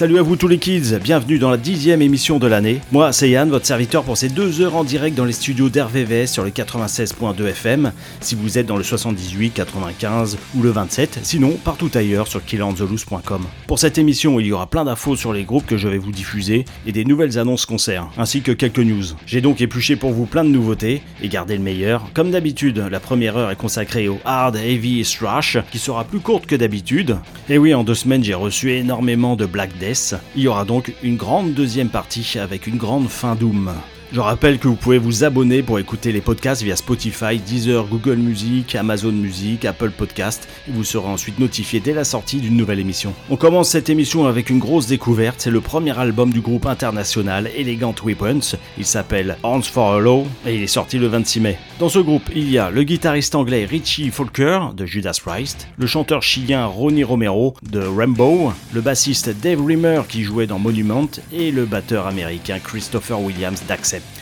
[0.00, 2.80] Salut à vous tous les kids, bienvenue dans la dixième émission de l'année.
[2.90, 6.24] Moi c'est Yann, votre serviteur pour ces deux heures en direct dans les studios d'RVVS
[6.24, 11.50] sur le 96.2 FM, si vous êtes dans le 78, 95 ou le 27, sinon
[11.62, 13.42] partout ailleurs sur killandzoloose.com.
[13.66, 16.12] Pour cette émission, il y aura plein d'infos sur les groupes que je vais vous
[16.12, 19.04] diffuser et des nouvelles annonces concerts, ainsi que quelques news.
[19.26, 22.06] J'ai donc épluché pour vous plein de nouveautés et gardé le meilleur.
[22.14, 26.20] Comme d'habitude, la première heure est consacrée au hard, heavy et thrash, qui sera plus
[26.20, 27.18] courte que d'habitude.
[27.50, 29.89] Et oui, en deux semaines, j'ai reçu énormément de Black Death.
[30.36, 33.72] Il y aura donc une grande deuxième partie avec une grande fin Doom.
[34.12, 38.16] Je rappelle que vous pouvez vous abonner pour écouter les podcasts via Spotify, Deezer, Google
[38.16, 42.80] Music, Amazon Music, Apple Podcast et vous serez ensuite notifié dès la sortie d'une nouvelle
[42.80, 43.14] émission.
[43.30, 47.48] On commence cette émission avec une grosse découverte, c'est le premier album du groupe international
[47.56, 48.56] Elegant Weapons.
[48.78, 51.58] Il s'appelle Hands for a Law et il est sorti le 26 mai.
[51.78, 55.86] Dans ce groupe, il y a le guitariste anglais Richie Falker de Judas Priest, le
[55.86, 61.52] chanteur chilien Ronnie Romero de Rainbow, le bassiste Dave Rimmer qui jouait dans Monument et
[61.52, 63.62] le batteur américain Christopher Williams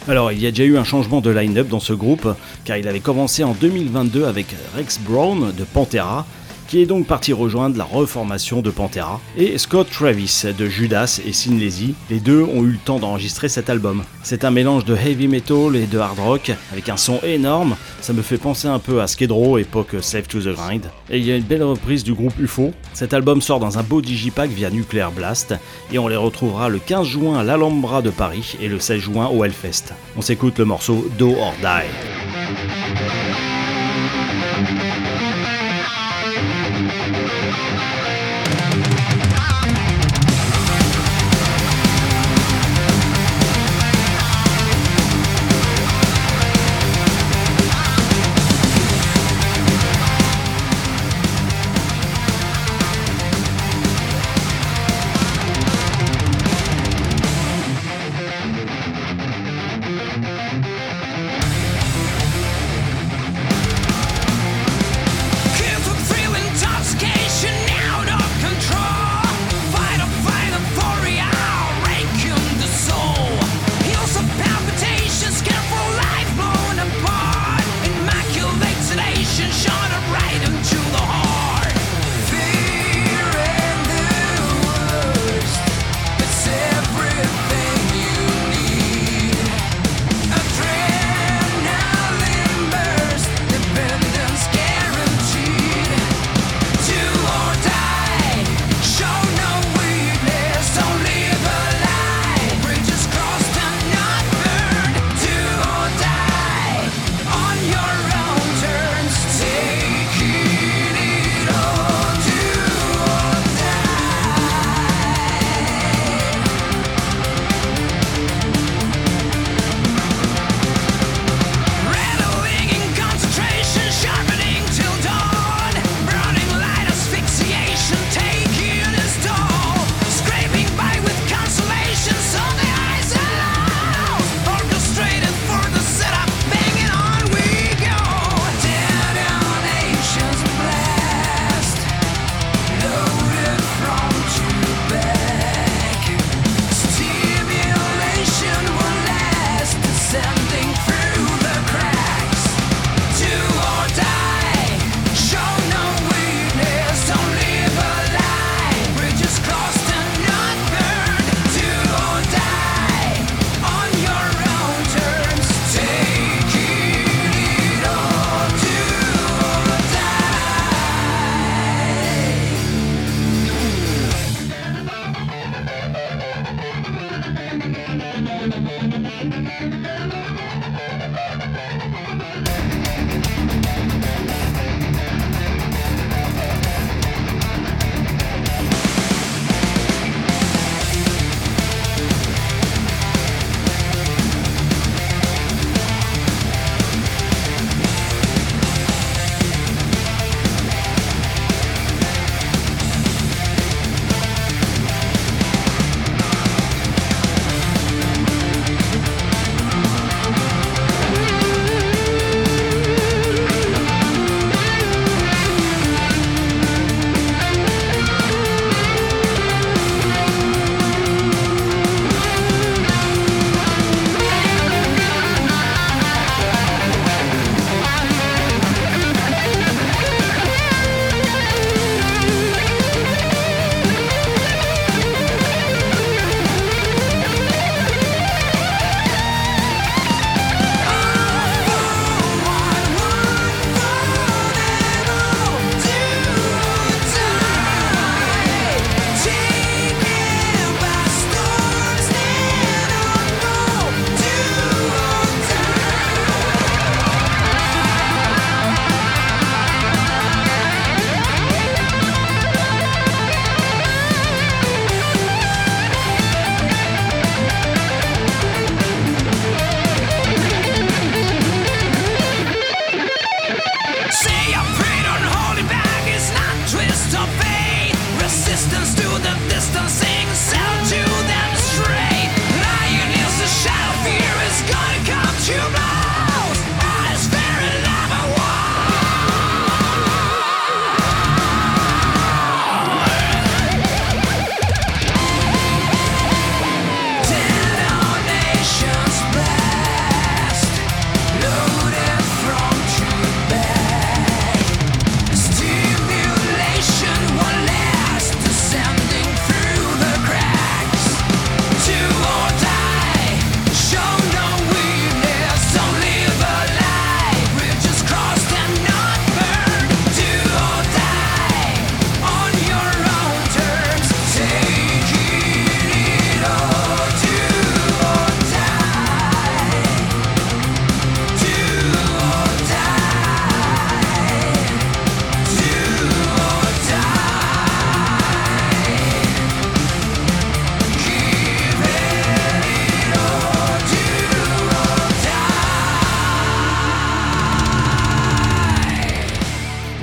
[0.09, 2.27] Alors, il y a déjà eu un changement de line-up dans ce groupe,
[2.65, 6.27] car il avait commencé en 2022 avec Rex Brown de Pantera,
[6.69, 11.33] qui est donc parti rejoindre la reformation de Pantera, et Scott Travis de Judas et
[11.33, 11.95] Sin Lizzy.
[12.11, 14.05] Les deux ont eu le temps d'enregistrer cet album.
[14.23, 18.13] C'est un mélange de heavy metal et de hard rock, avec un son énorme, ça
[18.13, 20.91] me fait penser un peu à Skid Row, époque Slave to the Grind.
[21.11, 22.73] Et il y a une belle reprise du groupe UFO.
[22.93, 25.55] Cet album sort dans un beau digipack via Nuclear Blast,
[25.93, 29.27] et on les retrouvera le 15 juin à l'Alhambra de Paris et le 16 juin
[29.29, 29.95] au Hellfest.
[30.17, 33.48] On s'écoute le morceau Do or Die.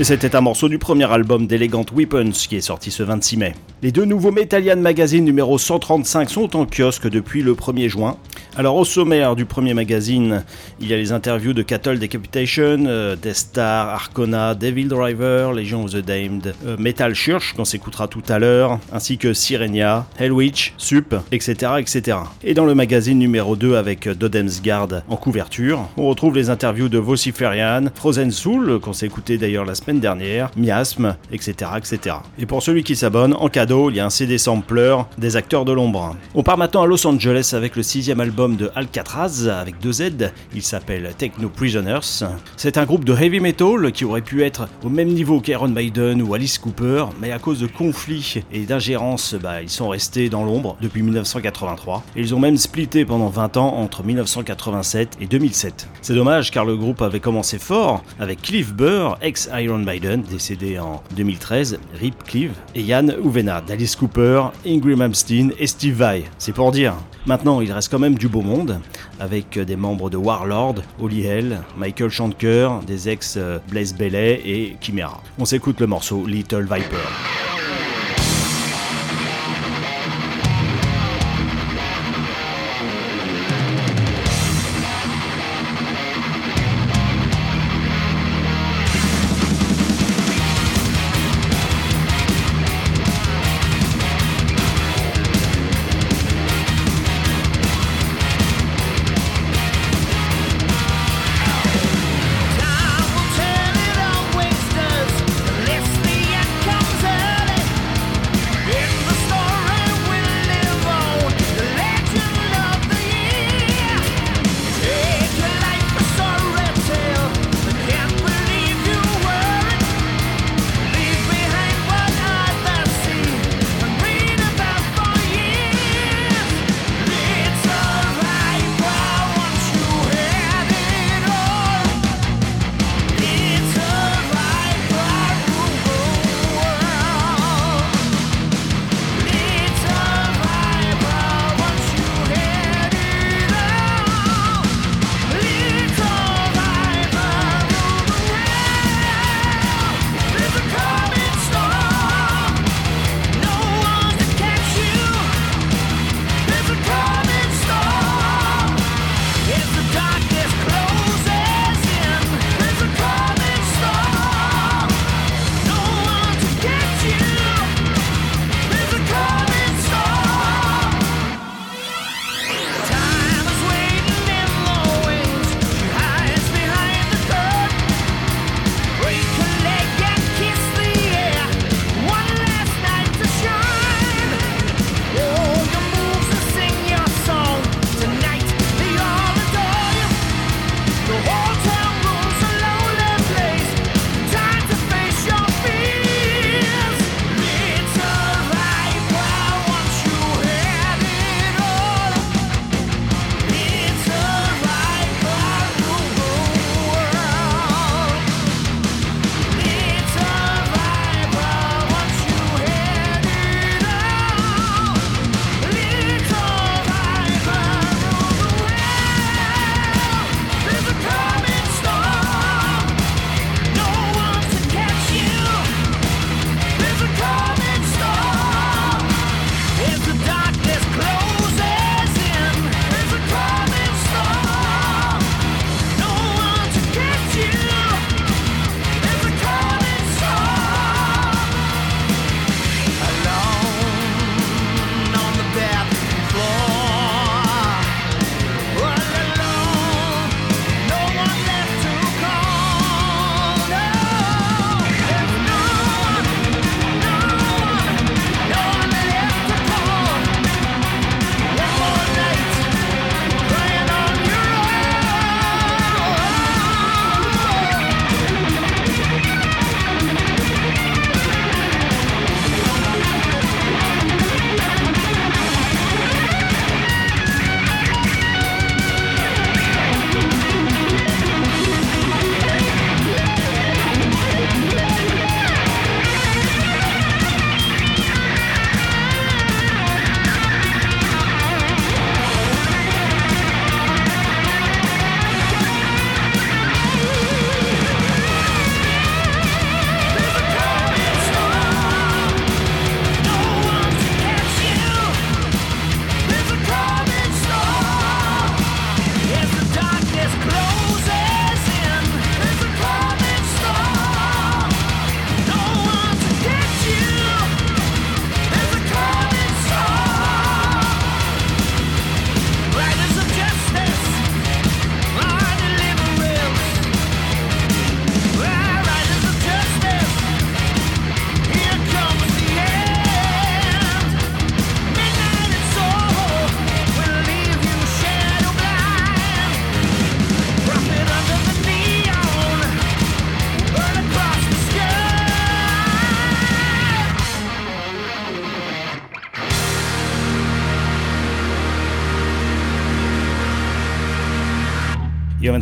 [0.06, 3.54] C'était un morceau du premier album d'Elegant Weapons qui est sorti ce 26 mai.
[3.82, 8.16] Les deux nouveaux Metallian Magazine numéro 135 sont en kiosque depuis le 1er juin.
[8.58, 10.46] Alors au sommaire du premier magazine,
[10.80, 15.84] il y a les interviews de Cattle Decapitation, euh, Death Star, Arcona, Devil Driver, Legion
[15.84, 20.74] of the Damned, euh, Metal Church qu'on s'écoutera tout à l'heure, ainsi que Sirenia, Hellwitch,
[20.78, 22.18] Sup, etc., etc.
[22.46, 26.88] Et dans le magazine numéro 2 avec Dodem's Guard en couverture, on retrouve les interviews
[26.88, 32.16] de Vociferian, Frozen Soul qu'on s'est écouté d'ailleurs la semaine dernière, Miasme, etc., etc.
[32.40, 35.66] Et pour celui qui s'abonne, en cadeau, il y a un CD sampler des acteurs
[35.66, 36.16] de l'ombre.
[36.34, 40.32] On part maintenant à Los Angeles avec le sixième album de Alcatraz avec deux Z.
[40.54, 42.24] Il s'appelle Techno Prisoners.
[42.56, 46.22] C'est un groupe de heavy metal qui aurait pu être au même niveau qu'Aaron Maiden
[46.22, 50.44] ou Alice Cooper, mais à cause de conflits et d'ingérences, bah, ils sont restés dans
[50.44, 52.04] l'ombre depuis 1983.
[52.16, 55.88] Et ils ont même splitté pendant 20 ans entre 1987 et 2007.
[56.02, 61.02] C'est dommage car le groupe avait commencé fort avec Cliff Burr, ex-Iron Maiden, décédé en
[61.16, 66.24] 2013, Rip Cliff, et Yann Uvena d'Alice Cooper, Ingrid Malmsteen et Steve Vai.
[66.38, 66.96] C'est pour dire.
[67.26, 68.80] Maintenant, il reste quand même du monde,
[69.20, 74.78] avec des membres de Warlord, Holly Hell, Michael Schanker, des ex euh, Blaze Bailey et
[74.82, 75.22] Chimera.
[75.38, 77.75] On s'écoute le morceau Little Viper.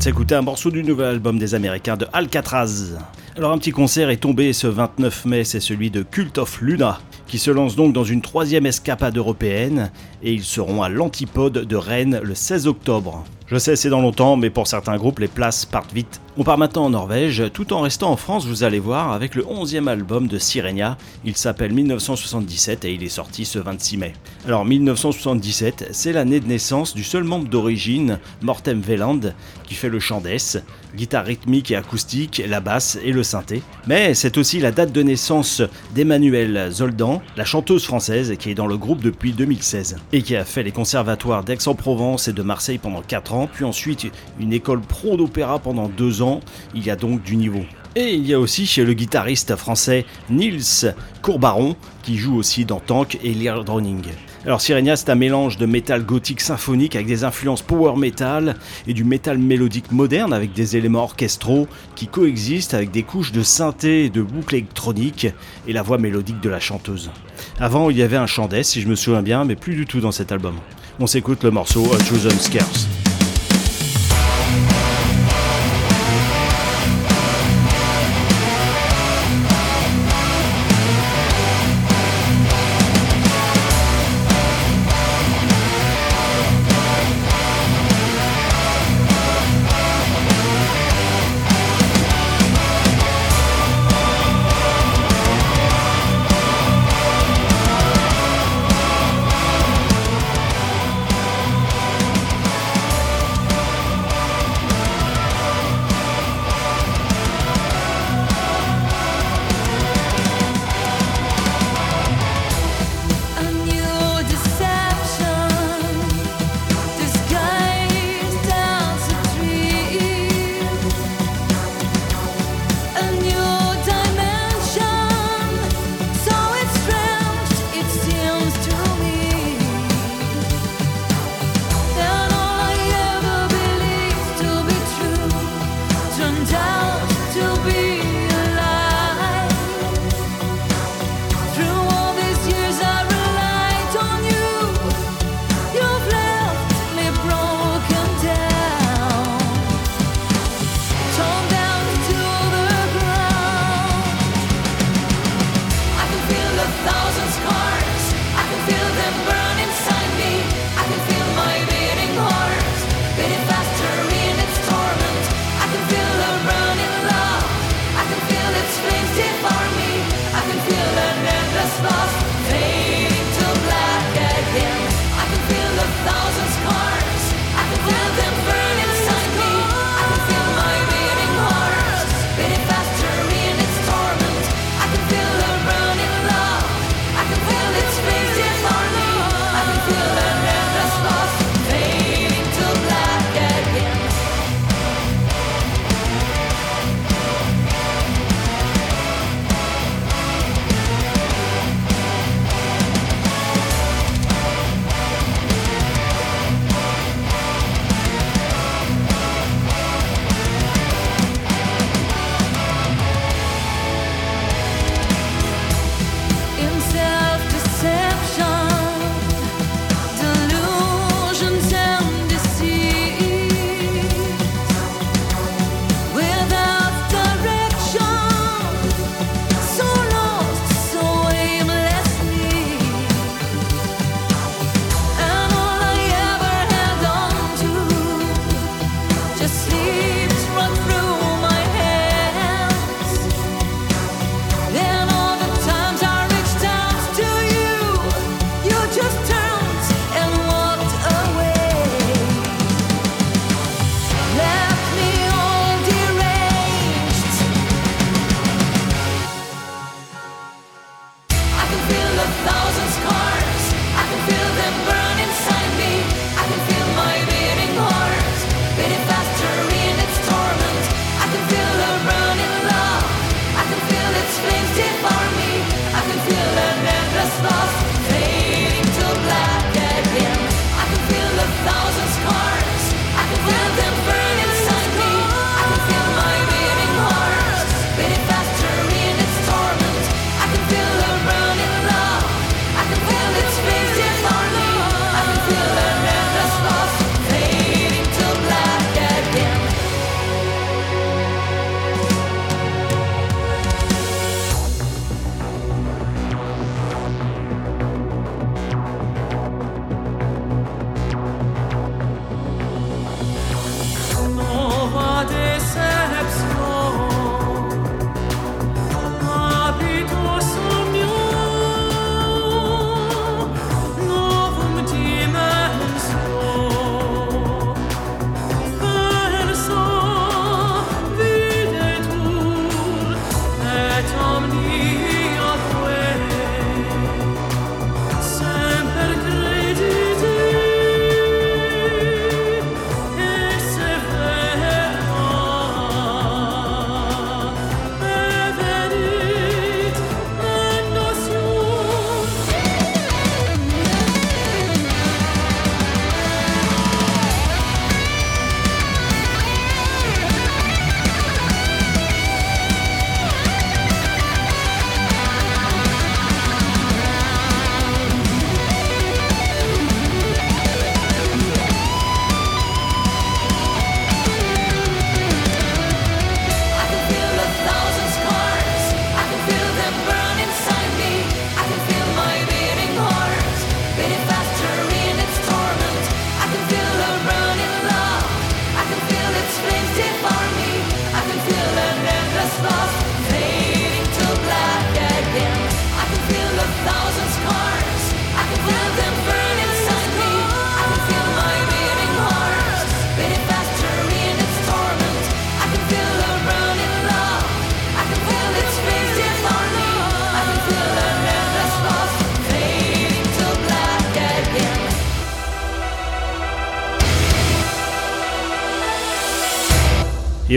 [0.03, 2.97] De s'écouter un morceau du nouvel album des Américains de Alcatraz.
[3.37, 6.99] Alors un petit concert est tombé ce 29 mai, c'est celui de Cult of Luna,
[7.25, 9.91] qui se lance donc dans une troisième escapade européenne,
[10.21, 13.23] et ils seront à l'Antipode de Rennes le 16 octobre.
[13.45, 16.21] Je sais, c'est dans longtemps, mais pour certains groupes, les places partent vite.
[16.35, 19.43] On part maintenant en Norvège, tout en restant en France, vous allez voir, avec le
[19.43, 20.97] 11e album de Sirenia.
[21.25, 24.13] Il s'appelle 1977 et il est sorti ce 26 mai.
[24.47, 29.19] Alors 1977, c'est l'année de naissance du seul membre d'origine, Mortem Veland,
[29.63, 30.63] qui fait le chant d'Es,
[30.95, 33.61] guitare rythmique et acoustique, la basse et le synthé.
[33.85, 35.61] Mais c'est aussi la date de naissance
[35.93, 40.45] d'Emmanuelle Zoldan, la chanteuse française qui est dans le groupe depuis 2016 et qui a
[40.45, 44.07] fait les conservatoires d'Aix-en-Provence et de Marseille pendant 4 ans, puis ensuite
[44.39, 46.39] une école pro d'opéra pendant 2 ans.
[46.73, 47.63] Il y a donc du niveau.
[47.95, 52.79] Et il y a aussi chez le guitariste français Nils Courbaron, qui joue aussi dans
[52.79, 54.01] Tank et Lear Drowning.
[54.45, 58.55] Alors Sirenia, c'est un mélange de métal gothique symphonique avec des influences power metal
[58.87, 63.43] et du métal mélodique moderne avec des éléments orchestraux qui coexistent avec des couches de
[63.43, 65.27] synthé et de boucles électroniques
[65.67, 67.11] et la voix mélodique de la chanteuse.
[67.59, 70.01] Avant, il y avait un chant si je me souviens bien, mais plus du tout
[70.01, 70.55] dans cet album.
[70.99, 72.87] On s'écoute le morceau A Chosen Scarce.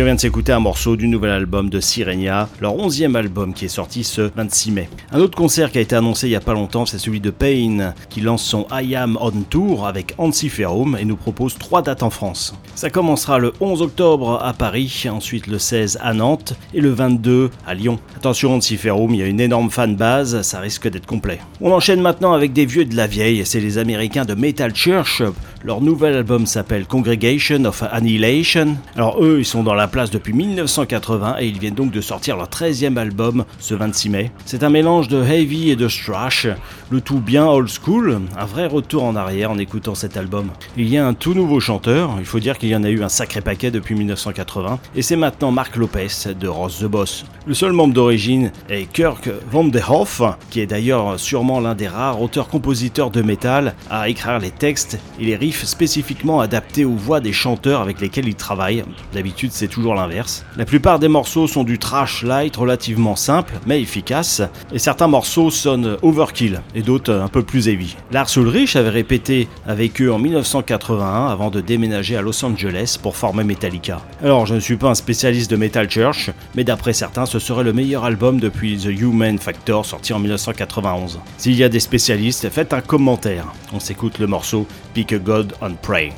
[0.07, 3.69] Vient de s'écouter un morceau du nouvel album de Sirenia, leur onzième album qui est
[3.69, 4.88] sorti ce 26 mai.
[5.11, 7.31] Un autre concert qui a été annoncé il y a pas longtemps, c'est celui de
[7.31, 11.83] Pain, qui lance son I Am On Tour avec Ansi Ferrum et nous propose trois
[11.83, 12.55] dates en France.
[12.77, 17.51] Ça commencera le 11 octobre à Paris, ensuite le 16 à Nantes et le 22
[17.66, 17.99] à Lyon.
[18.16, 21.40] Attention Ansi Ferrum, il y a une énorme fan base, ça risque d'être complet.
[21.61, 25.25] On enchaîne maintenant avec des vieux de la vieille, c'est les Américains de Metal Church.
[25.64, 28.77] Leur nouvel album s'appelle Congregation of Annihilation.
[28.95, 32.37] Alors eux, ils sont dans la place depuis 1980 et ils viennent donc de sortir
[32.37, 34.31] leur 13e album ce 26 mai.
[34.45, 36.47] C'est un mélange de heavy et de thrash,
[36.90, 40.51] le tout bien old school, un vrai retour en arrière en écoutant cet album.
[40.77, 43.03] Il y a un tout nouveau chanteur, il faut dire qu'il y en a eu
[43.03, 47.25] un sacré paquet depuis 1980, et c'est maintenant Mark Lopez de Ross the Boss.
[47.46, 53.11] Le seul membre d'origine est Kirk Vanderhoff, qui est d'ailleurs sûrement l'un des rares auteurs-compositeurs
[53.11, 57.81] de métal à écrire les textes et les riffs spécifiquement adaptés aux voix des chanteurs
[57.81, 58.85] avec lesquels il travaille.
[59.12, 60.44] D'habitude, c'est toujours l'inverse.
[60.57, 65.51] La plupart des morceaux sont du trash light relativement simple mais efficace, et certains morceaux
[65.51, 67.97] sonnent overkill et d'autres un peu plus heavy.
[68.12, 73.17] Lars Ulrich avait répété avec eux en 1981 avant de déménager à Los Angeles pour
[73.17, 74.03] former Metallica.
[74.23, 77.65] Alors, je ne suis pas un spécialiste de Metal Church, mais d'après certains, ce serait
[77.65, 81.19] le meilleur album depuis The Human Factor sorti en 1991.
[81.39, 83.47] S'il y a des spécialistes, faites un commentaire.
[83.73, 86.12] On s'écoute le morceau Pick a God on Pray.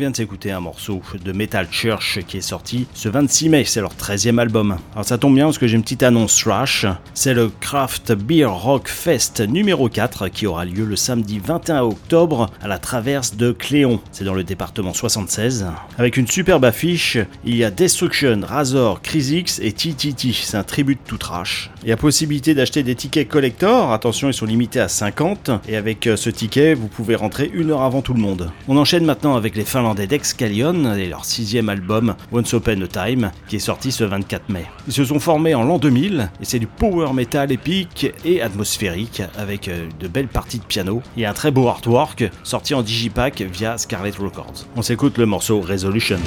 [0.00, 3.82] Vient de s'écouter un morceau de Metal Church qui est sorti ce 26 mai, c'est
[3.82, 4.78] leur 13e album.
[4.94, 8.46] Alors ça tombe bien parce que j'ai une petite annonce trash, c'est le Craft Beer
[8.46, 13.52] Rock Fest numéro 4 qui aura lieu le samedi 21 octobre à la traverse de
[13.52, 15.66] Cléon, c'est dans le département 76.
[15.98, 20.96] Avec une superbe affiche, il y a Destruction, Razor, Crisix et TTT, c'est un tribut
[20.96, 21.70] tout trash.
[21.82, 25.76] Il y a possibilité d'acheter des tickets collector, attention ils sont limités à 50 et
[25.76, 28.50] avec euh, ce ticket vous pouvez rentrer une heure avant tout le monde.
[28.66, 33.30] On enchaîne maintenant avec les Finlandais d'Excalion et leur sixième album Once Upon a Time
[33.48, 34.64] qui est sorti ce 24 mai.
[34.86, 39.22] Ils se sont formés en l'an 2000 et c'est du power metal épique et atmosphérique
[39.36, 43.42] avec euh, de belles parties de piano et un très beau artwork sorti en digipack
[43.42, 44.66] via Scarlet Records.
[44.76, 46.18] On s'écoute le morceau Resolution.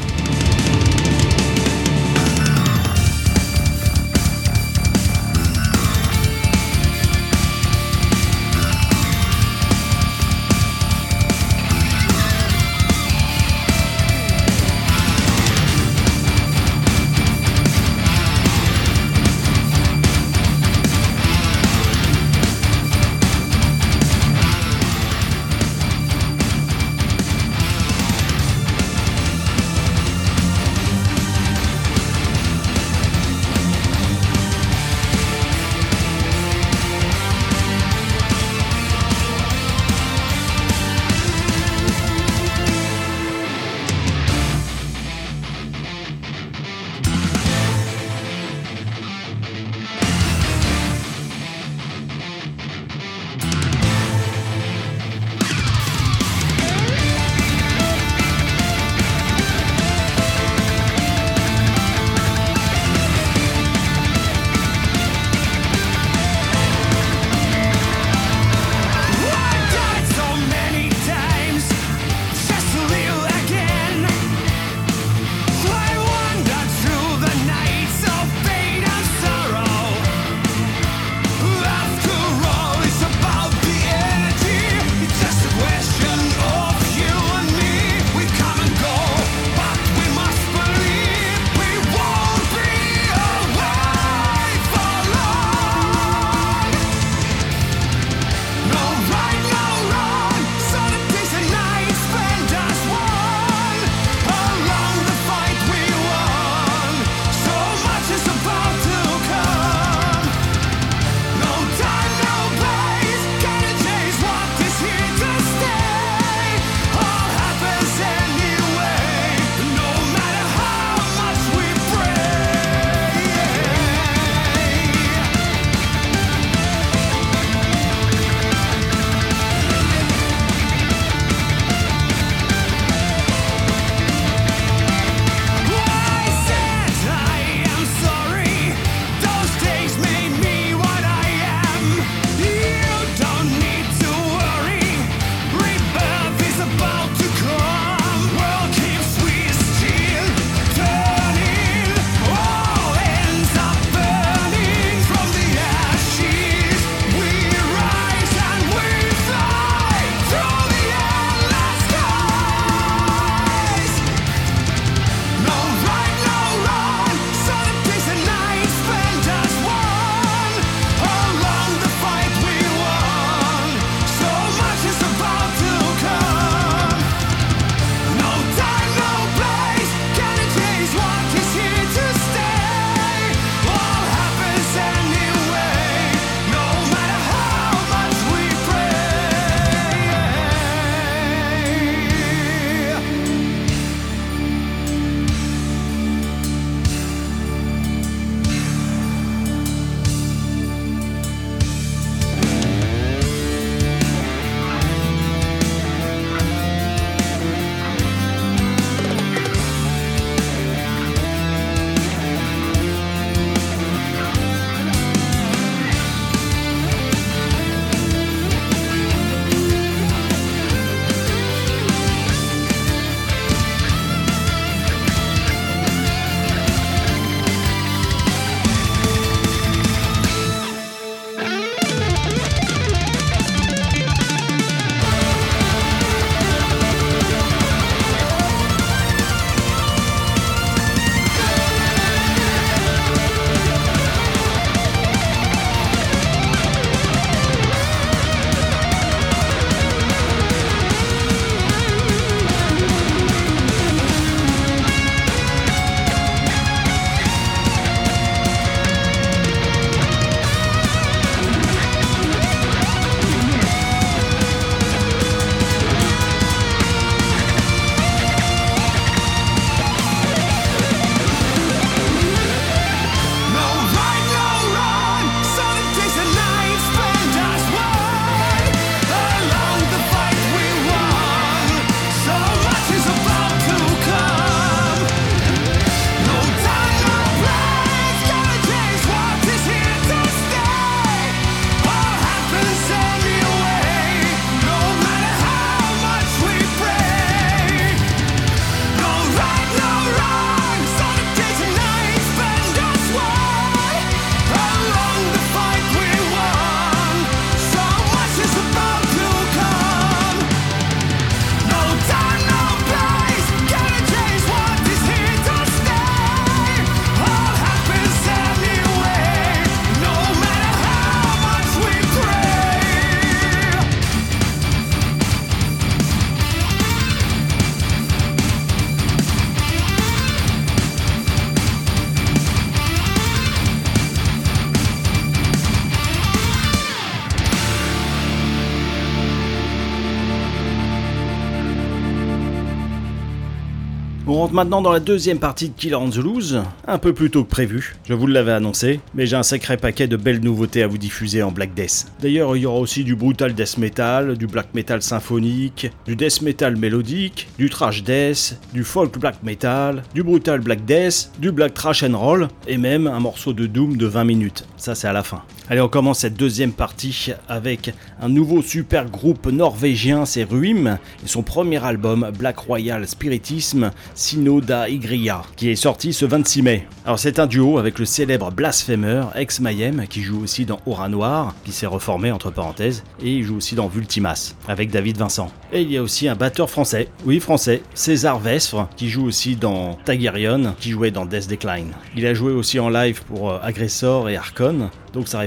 [344.43, 347.45] Rentre maintenant dans la deuxième partie de Killer on the Loose, un peu plus tôt
[347.45, 350.87] que prévu, je vous l'avais annoncé, mais j'ai un sacré paquet de belles nouveautés à
[350.87, 352.07] vous diffuser en Black Death.
[352.21, 356.41] D'ailleurs, il y aura aussi du brutal death metal, du black metal symphonique, du death
[356.41, 361.73] metal mélodique, du trash death, du folk black metal, du brutal black death, du black
[361.73, 364.67] trash and roll, et même un morceau de doom de 20 minutes.
[364.75, 365.41] Ça, c'est à la fin.
[365.69, 371.27] Allez, on commence cette deuxième partie avec un nouveau super groupe norvégien, c'est Ruim, et
[371.27, 376.87] son premier album Black Royal Spiritism, Synoda Igria, qui est sorti ce 26 mai.
[377.05, 381.07] Alors c'est un duo avec le célèbre Blasphemer, ex Mayhem, qui joue aussi dans Aura
[381.07, 385.49] Noir, qui s'est reformé entre parenthèses, et il joue aussi dans Vultimas, avec David Vincent.
[385.71, 389.55] Et il y a aussi un batteur français, oui français, César Vesfre, qui joue aussi
[389.55, 391.93] dans Tagirion, qui jouait dans Death Decline.
[392.17, 395.39] Il a joué aussi en live pour euh, Aggressor et Archon, donc sa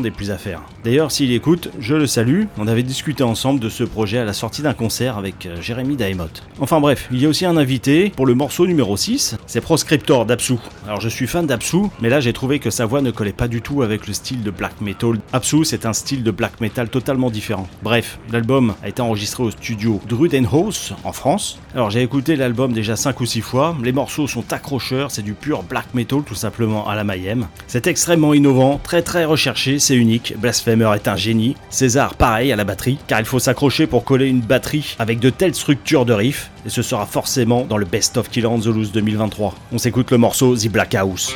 [0.00, 0.62] n'est plus à faire.
[0.84, 4.32] D'ailleurs, s'il écoute, je le salue, on avait discuté ensemble de ce projet à la
[4.32, 6.28] sortie d'un concert avec euh, Jérémy Daemot.
[6.60, 10.26] Enfin bref, il y a aussi un invité pour le morceau numéro 6, c'est Proscriptor
[10.26, 10.54] d'Apsu.
[10.86, 13.48] Alors je suis fan d'Apsu, mais là j'ai trouvé que sa voix ne collait pas
[13.48, 15.18] du tout avec le style de black metal.
[15.32, 17.68] Apsu c'est un style de black metal totalement différent.
[17.82, 21.58] Bref, l'album a été enregistré au studio Drudenhaus en France.
[21.74, 25.34] Alors j'ai écouté l'album déjà 5 ou 6 fois, les morceaux sont accrocheurs, c'est du
[25.34, 27.46] pur black metal tout simplement à la Mayhem.
[27.66, 31.56] C'est extrêmement innovant, très très recherché, c'est unique, Blasphemer est un génie.
[31.70, 35.30] César pareil à la batterie, car il faut s'accrocher pour coller une batterie avec de
[35.30, 38.66] telles structures de riffs, et ce sera forcément dans le Best of Killer on the
[38.66, 39.54] Loose 2023.
[39.72, 41.34] On s'écoute le morceau The Black House.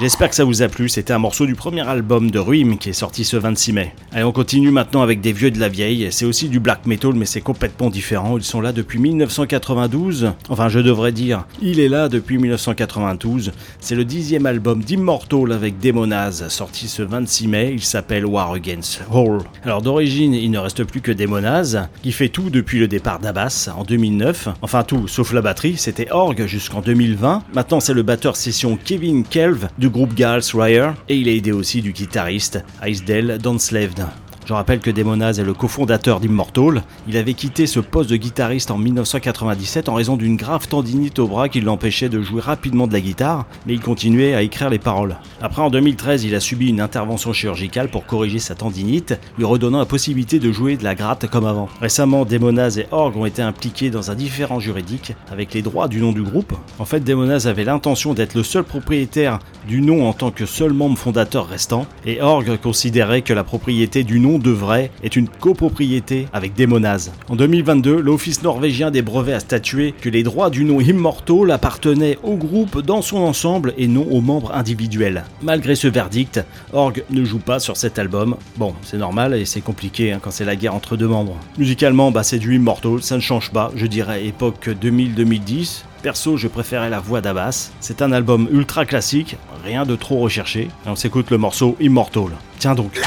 [0.00, 2.90] J'espère que ça vous a plu, c'était un morceau du premier album de Ruim qui
[2.90, 3.94] est sorti ce 26 mai.
[4.12, 7.14] Allez, on continue maintenant avec des vieux de la vieille, c'est aussi du black metal
[7.14, 11.88] mais c'est complètement différent, ils sont là depuis 1992, enfin je devrais dire, il est
[11.88, 17.82] là depuis 1992, c'est le dixième album d'Immortal avec Demonaz, sorti ce 26 mai, il
[17.82, 19.40] s'appelle War Against All.
[19.64, 23.68] Alors d'origine, il ne reste plus que Demonaz, qui fait tout depuis le départ d'Abbas
[23.76, 28.36] en 2009, enfin tout, sauf la batterie, c'était Org jusqu'en 2020, maintenant c'est le batteur
[28.36, 33.38] session Kevin Kelv du groupe Gals Ryer, et il est aidé aussi du guitariste Icedale
[33.38, 34.06] Donslaved.
[34.48, 36.82] Je rappelle que Demonaz est le cofondateur d'Immortal.
[37.06, 41.28] Il avait quitté ce poste de guitariste en 1997 en raison d'une grave tendinite au
[41.28, 44.78] bras qui l'empêchait de jouer rapidement de la guitare, mais il continuait à écrire les
[44.78, 45.16] paroles.
[45.42, 49.80] Après, en 2013, il a subi une intervention chirurgicale pour corriger sa tendinite, lui redonnant
[49.80, 51.68] la possibilité de jouer de la gratte comme avant.
[51.82, 56.00] Récemment, Demonaz et Org ont été impliqués dans un différend juridique avec les droits du
[56.00, 56.54] nom du groupe.
[56.78, 60.72] En fait, Demonaz avait l'intention d'être le seul propriétaire du nom en tant que seul
[60.72, 65.28] membre fondateur restant, et Org considérait que la propriété du nom de vrai est une
[65.28, 67.12] copropriété avec Demonaz.
[67.28, 72.18] En 2022, l'Office norvégien des brevets a statué que les droits du nom Immortal appartenaient
[72.22, 75.24] au groupe dans son ensemble et non aux membres individuels.
[75.42, 78.36] Malgré ce verdict, Org ne joue pas sur cet album.
[78.56, 81.36] Bon, c'est normal et c'est compliqué hein, quand c'est la guerre entre deux membres.
[81.58, 85.82] Musicalement, bah, c'est du Immortal, ça ne change pas, je dirais époque 2000-2010.
[86.02, 87.70] Perso, je préférais la voix d'Abbas.
[87.80, 90.68] C'est un album ultra classique, rien de trop recherché.
[90.86, 92.30] On s'écoute le morceau Immortal.
[92.58, 93.00] Tiens donc.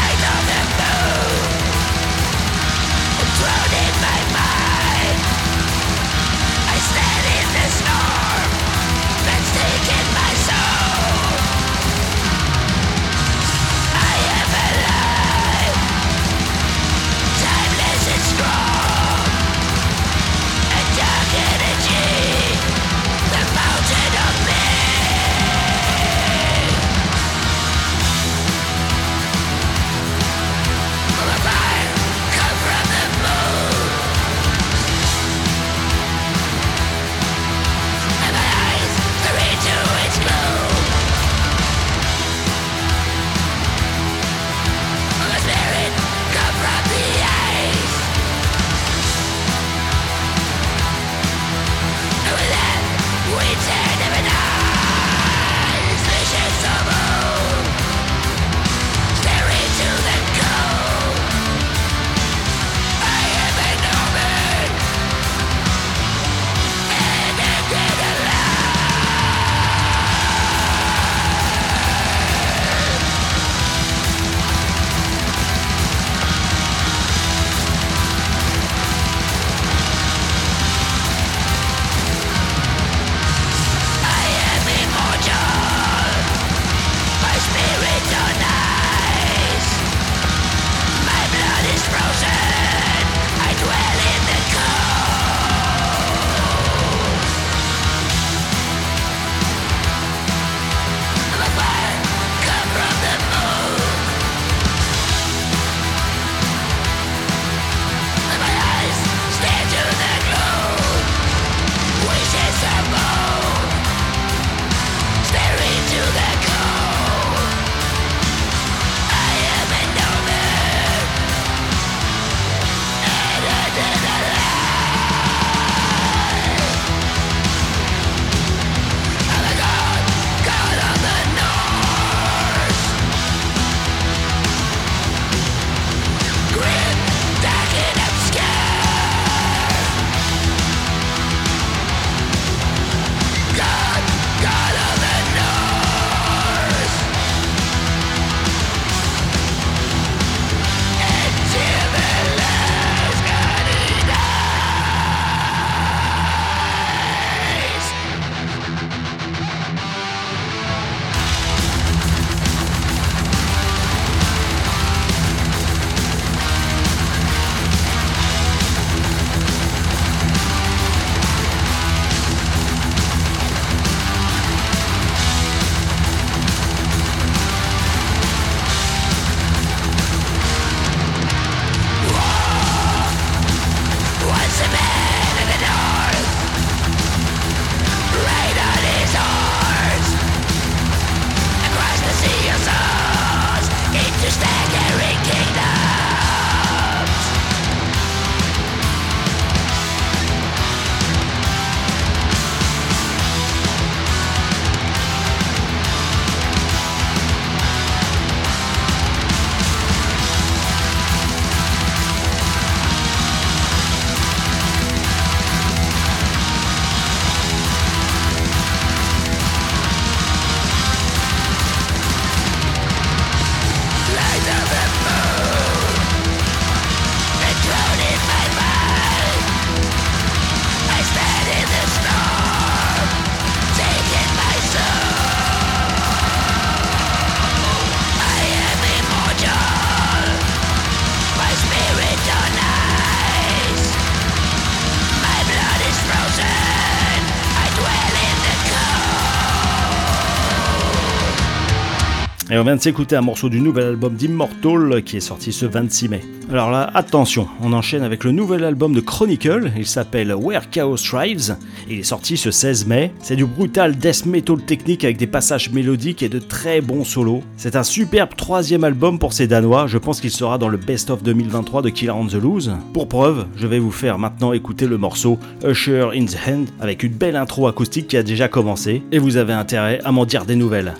[252.61, 256.09] On vient de s'écouter un morceau du nouvel album d'Immortal qui est sorti ce 26
[256.09, 256.21] mai.
[256.51, 260.97] Alors là, attention, on enchaîne avec le nouvel album de Chronicle, il s'appelle Where Chaos
[260.97, 261.55] Thrives,
[261.89, 263.13] il est sorti ce 16 mai.
[263.23, 267.41] C'est du brutal death metal technique avec des passages mélodiques et de très bons solos.
[267.57, 271.09] C'est un superbe troisième album pour ces Danois, je pense qu'il sera dans le Best
[271.09, 272.71] of 2023 de Killer on the Loose.
[272.93, 277.01] Pour preuve, je vais vous faire maintenant écouter le morceau Usher in the Hand avec
[277.01, 280.45] une belle intro acoustique qui a déjà commencé, et vous avez intérêt à m'en dire
[280.45, 280.93] des nouvelles.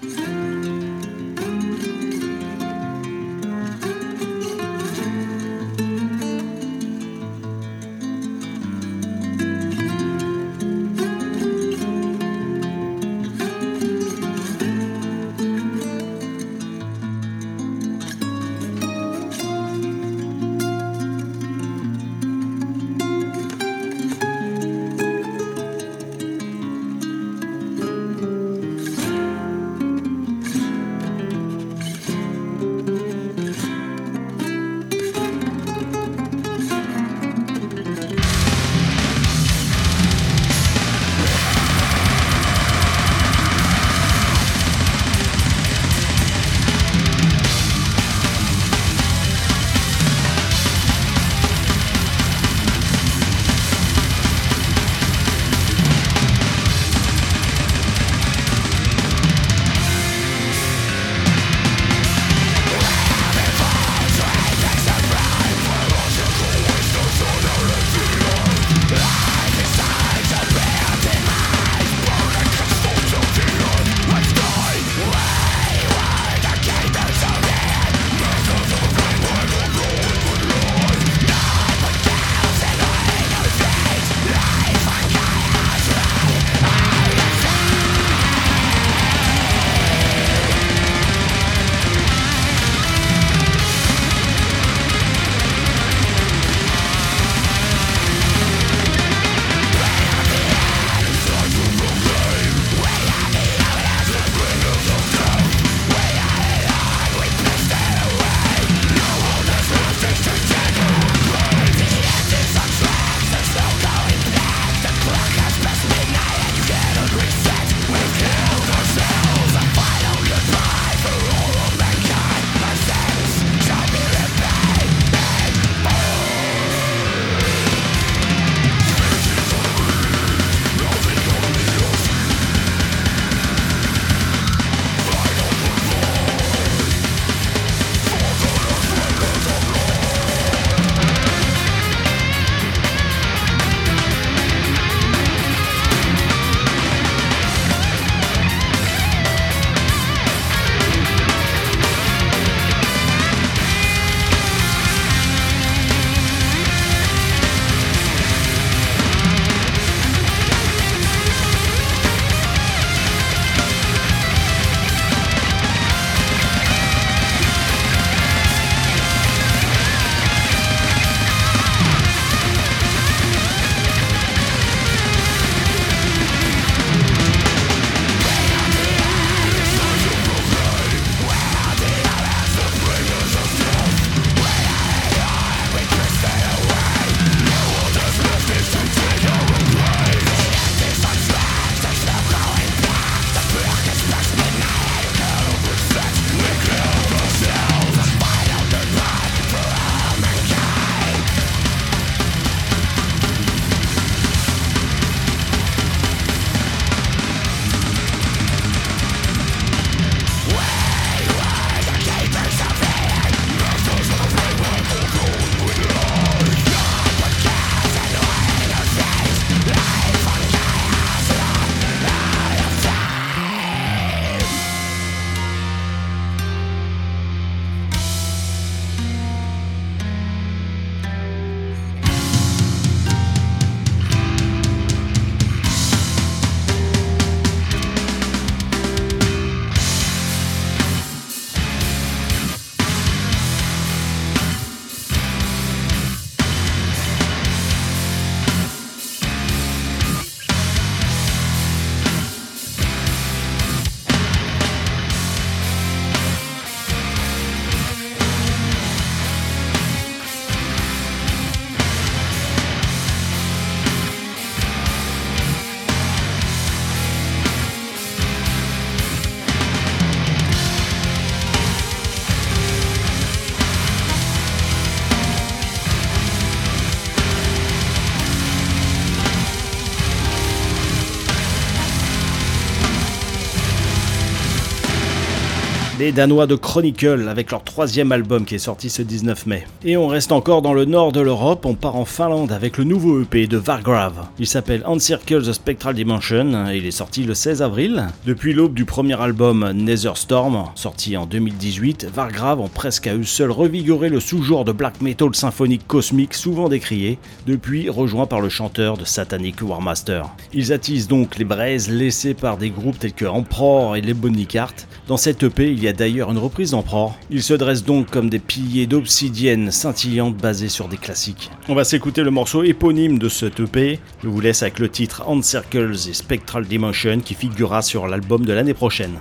[286.02, 289.68] Les Danois de Chronicle avec leur troisième album qui est sorti ce 19 mai.
[289.86, 292.86] Et on reste encore dans le nord de l'Europe, on part en Finlande avec le
[292.86, 294.26] nouveau EP de Vargrave.
[294.40, 298.08] Il s'appelle Encircle the Spectral Dimension et il est sorti le 16 avril.
[298.26, 303.24] Depuis l'aube du premier album Nether Storm, sorti en 2018, Vargrave ont presque à eux
[303.24, 308.50] seuls revigoré le sous-genre de black metal symphonique cosmique souvent décrié, depuis rejoint par le
[308.50, 310.24] chanteur de Satanic Warmaster.
[310.52, 314.48] Ils attisent donc les braises laissées par des groupes tels que Emperor et les Bonnie
[314.48, 314.74] Cart.
[315.12, 317.18] Dans cette EP, il y a d'ailleurs une reprise d'Emperor.
[317.30, 321.52] Ils se dressent donc comme des piliers d'obsidienne scintillante basés sur des classiques.
[321.68, 324.00] On va s'écouter le morceau éponyme de cette EP.
[324.24, 328.54] Je vous laisse avec le titre Circles et Spectral Dimension qui figurera sur l'album de
[328.54, 329.20] l'année prochaine.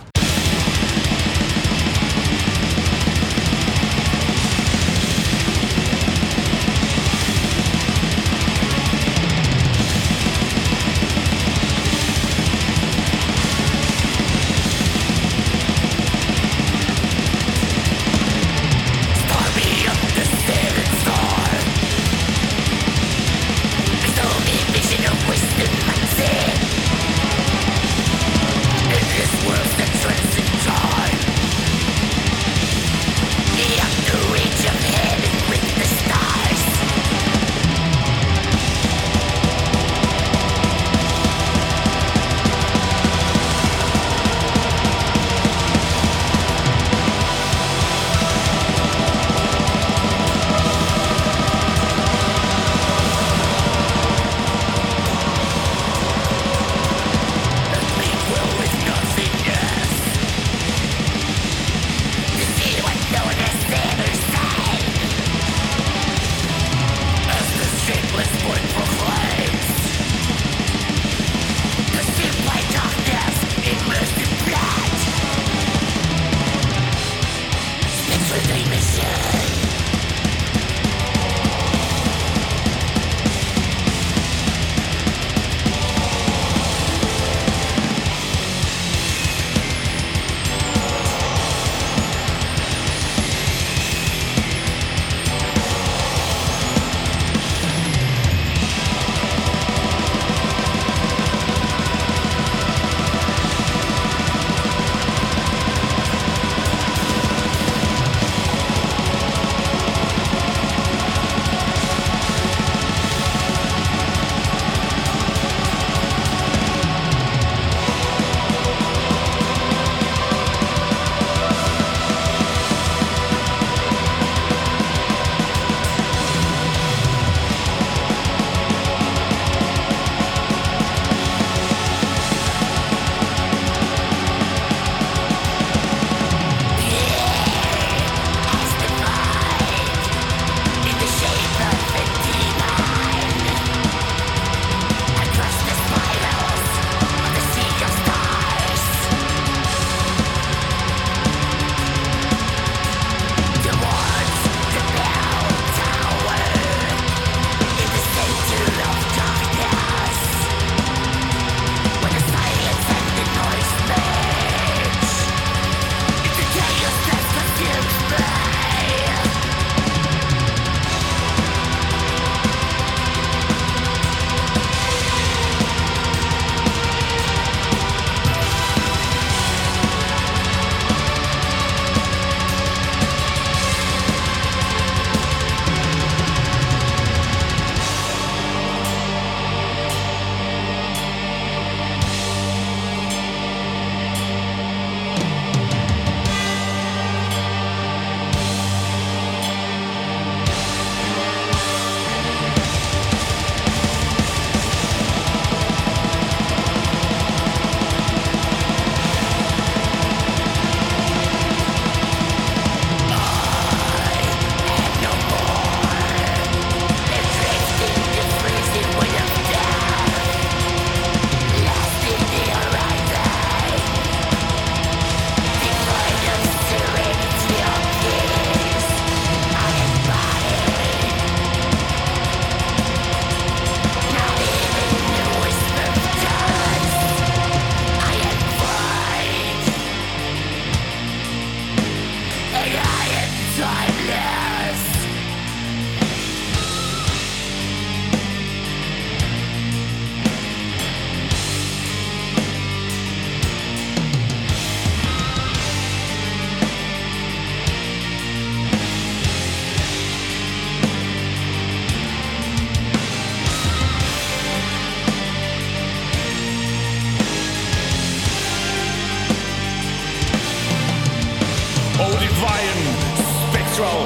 [273.80, 274.02] Spectral,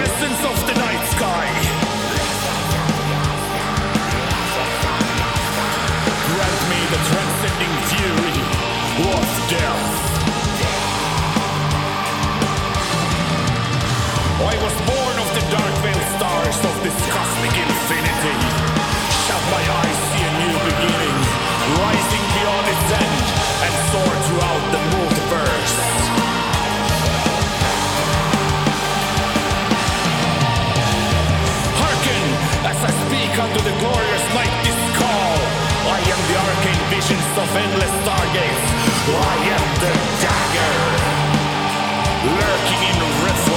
[0.00, 1.46] essence of the night sky.
[6.26, 8.38] Grant me the transcending fury
[9.12, 9.84] of death.
[14.38, 17.75] I was born of the dark veiled stars of this cosmic infinity.
[33.66, 35.34] The glorious night this call.
[35.90, 38.66] I am the arcane visions of endless stargates.
[39.10, 39.92] I am the
[40.22, 40.76] dagger
[42.30, 42.96] lurking in
[43.26, 43.55] rift-like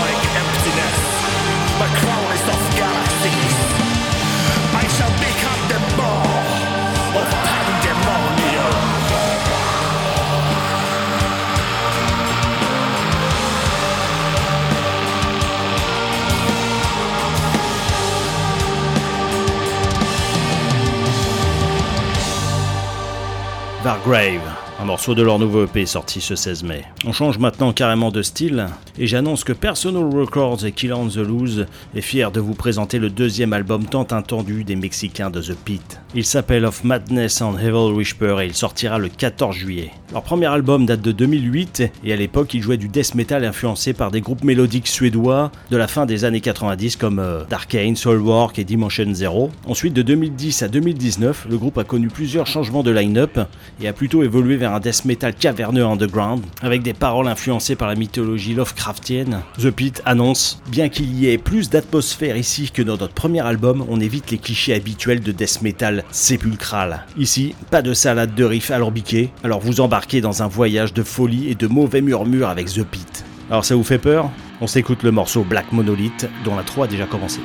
[23.89, 24.48] Vargrave, un
[24.89, 26.83] morceau de leur nouveau EP sorti ce 16 mai.
[27.05, 28.65] On change maintenant carrément de style
[28.97, 32.97] et j'annonce que Personal Records et Kill on the Loose est fier de vous présenter
[32.97, 35.99] le deuxième album tant attendu des Mexicains de The Pit.
[36.15, 39.91] Il s'appelle Of Madness and Evil Whisper et il sortira le 14 juillet.
[40.11, 43.93] Leur premier album date de 2008 et à l'époque ils jouaient du death metal influencé
[43.93, 48.57] par des groupes mélodiques suédois de la fin des années 90 comme euh, Darkane, Soulwork
[48.57, 49.51] et Dimension Zero.
[49.67, 53.37] Ensuite de 2010 à 2019, le groupe a connu plusieurs changements de line-up
[53.79, 57.87] et a plutôt évolué vers un death metal caverneux underground avec des paroles influencées par
[57.87, 59.41] la mythologie Lovecraftienne.
[59.59, 63.85] The Pit annonce Bien qu'il y ait plus d'atmosphère ici que dans notre premier album,
[63.89, 67.05] on évite les clichés habituels de death metal sépulcral.
[67.17, 71.49] Ici, pas de salade de riffs alambiqués, alors vous embarquez dans un voyage de folie
[71.49, 73.25] et de mauvais murmures avec The Pit.
[73.49, 74.29] Alors ça vous fait peur?
[74.61, 77.39] On s'écoute le morceau Black Monolith dont la 3 a déjà commencé.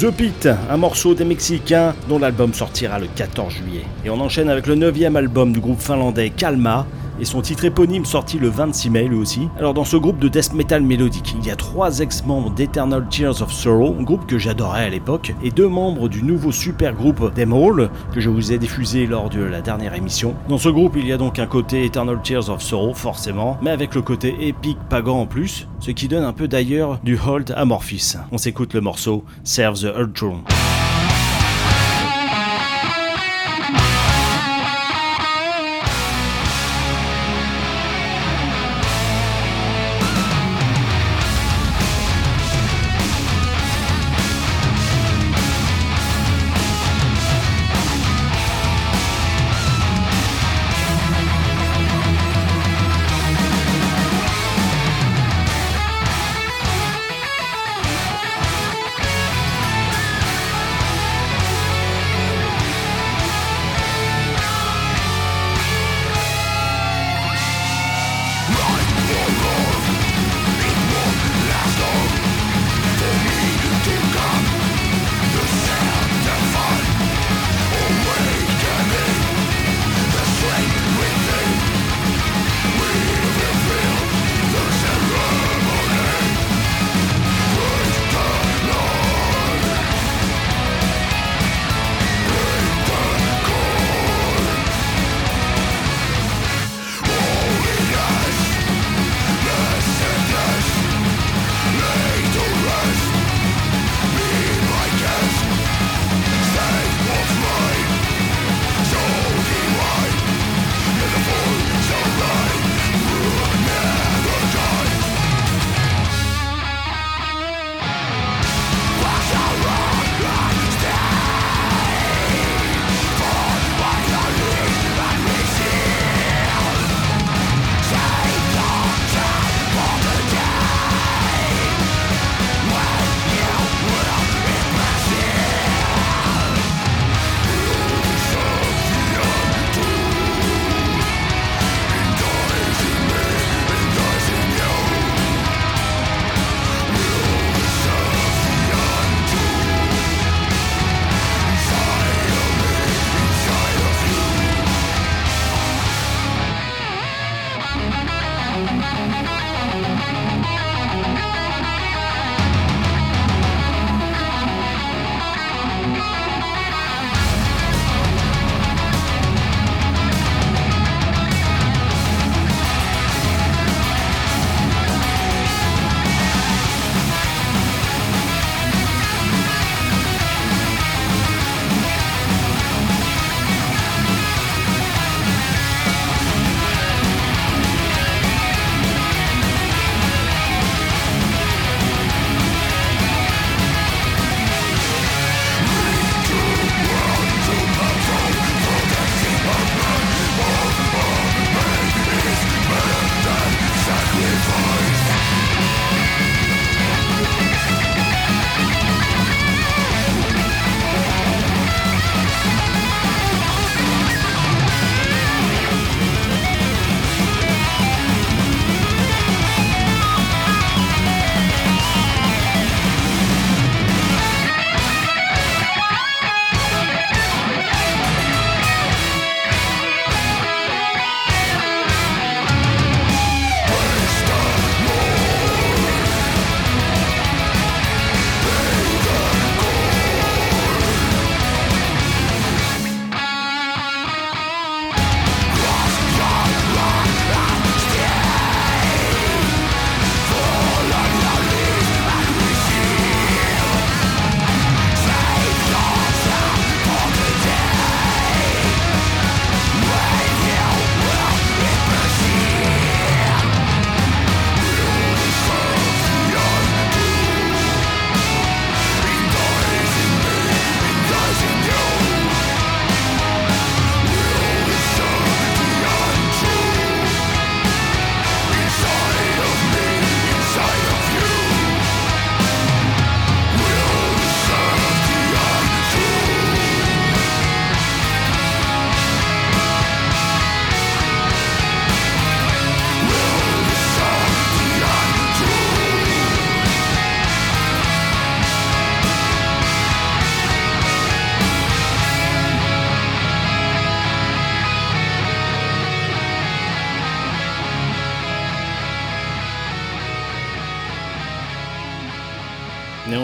[0.00, 3.84] The Pit, un morceau des Mexicains dont l'album sortira le 14 juillet.
[4.02, 6.86] Et on enchaîne avec le 9 album du groupe finlandais Kalma,
[7.20, 9.48] et son titre éponyme sorti le 26 mai lui aussi.
[9.58, 13.42] Alors dans ce groupe de death metal mélodique, il y a trois ex-membres d'Eternal Tears
[13.42, 17.20] of Sorrow, un groupe que j'adorais à l'époque, et deux membres du nouveau super groupe
[17.36, 20.34] All, que je vous ai diffusé lors de la dernière émission.
[20.48, 23.70] Dans ce groupe, il y a donc un côté Eternal Tears of Sorrow, forcément, mais
[23.70, 27.52] avec le côté épique pagan en plus, ce qui donne un peu d'ailleurs du hold
[27.56, 28.14] amorphis.
[28.32, 30.42] On s'écoute le morceau Serve the Ultron.
[30.48, 30.59] Et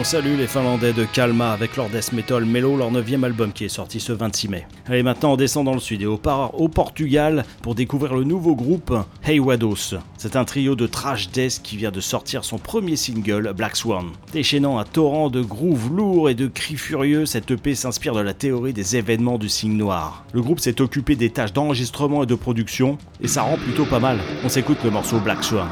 [0.07, 3.69] salue les Finlandais de Kalma avec leur death metal Mellow, leur neuvième album qui est
[3.69, 4.65] sorti ce 26 mai.
[4.87, 8.23] Allez, maintenant on descend dans le sud et au, par- au Portugal pour découvrir le
[8.23, 8.93] nouveau groupe
[9.25, 9.95] Hey Wados.
[10.17, 14.05] C'est un trio de trash death qui vient de sortir son premier single, Black Swan.
[14.31, 18.33] Déchaînant un torrent de grooves lourds et de cris furieux, cette EP s'inspire de la
[18.33, 20.23] théorie des événements du signe noir.
[20.31, 23.99] Le groupe s'est occupé des tâches d'enregistrement et de production, et ça rend plutôt pas
[23.99, 24.19] mal.
[24.45, 25.67] On s'écoute le morceau Black Swan.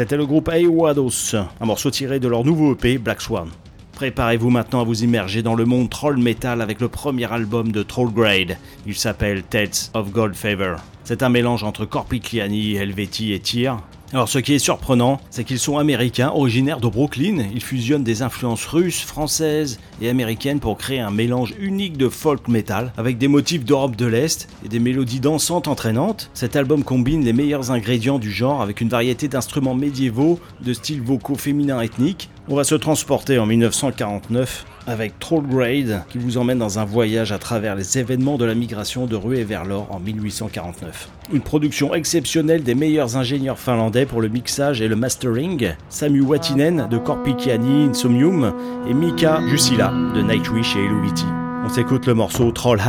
[0.00, 3.50] C'était le groupe Awados, un morceau tiré de leur nouveau EP Black Swan.
[3.92, 7.82] Préparez-vous maintenant à vous immerger dans le monde troll metal avec le premier album de
[7.82, 8.56] Troll Grade.
[8.86, 10.78] Il s'appelle Tales of Gold Favor.
[11.04, 13.76] C'est un mélange entre Corpicliani, Helveti et Tyr.
[14.12, 17.44] Alors ce qui est surprenant, c'est qu'ils sont américains, originaires de Brooklyn.
[17.54, 22.48] Ils fusionnent des influences russes, françaises et américaines pour créer un mélange unique de folk
[22.48, 26.28] metal avec des motifs d'Europe de l'Est et des mélodies dansantes entraînantes.
[26.34, 31.02] Cet album combine les meilleurs ingrédients du genre avec une variété d'instruments médiévaux, de styles
[31.02, 32.30] vocaux féminins ethniques.
[32.48, 37.32] On va se transporter en 1949 avec Troll Grade qui vous emmène dans un voyage
[37.32, 41.08] à travers les événements de la migration de Rué vers l'or en 1849.
[41.32, 46.88] Une production exceptionnelle des meilleurs ingénieurs finlandais pour le mixage et le mastering, Samu Watinen
[46.90, 48.54] de Corpicchiani Insomnium
[48.88, 51.26] et Mika Jusila de Nightwish et Eluviti.
[51.64, 52.80] On s'écoute le morceau Troll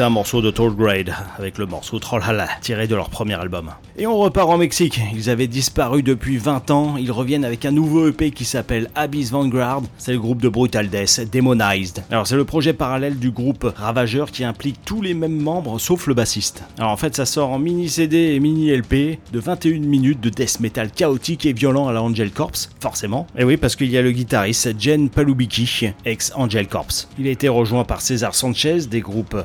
[0.00, 3.70] Un morceau de Tall Grade avec le morceau Trollhalla tiré de leur premier album.
[3.98, 4.98] Et on repart en Mexique.
[5.14, 6.96] Ils avaient disparu depuis 20 ans.
[6.96, 9.82] Ils reviennent avec un nouveau EP qui s'appelle Abyss Vanguard.
[9.98, 12.02] C'est le groupe de Brutal Death, Demonized.
[12.10, 16.06] Alors c'est le projet parallèle du groupe Ravageur qui implique tous les mêmes membres sauf
[16.06, 16.62] le bassiste.
[16.78, 20.30] Alors en fait ça sort en mini CD et mini LP de 21 minutes de
[20.30, 23.26] death metal chaotique et violent à la Angel Corps, forcément.
[23.36, 27.06] Et oui parce qu'il y a le guitariste Jen Palubicki, ex Angel Corps.
[27.18, 29.36] Il a été rejoint par César Sanchez des groupes